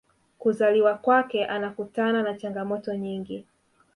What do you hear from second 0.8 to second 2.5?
kwake anakutana na